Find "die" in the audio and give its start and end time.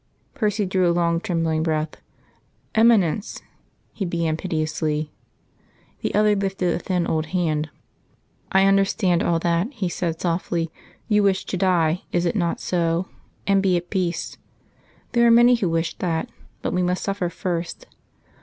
11.55-12.01